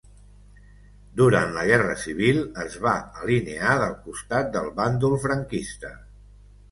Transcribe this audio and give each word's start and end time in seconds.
Durant 1.19 1.51
la 1.57 1.65
Guerra 1.71 1.97
Civil 2.03 2.39
es 2.63 2.77
va 2.85 2.93
alinear 3.25 3.75
del 3.83 3.93
costat 4.07 4.49
del 4.57 4.71
Bàndol 4.81 5.15
franquista. 5.27 5.93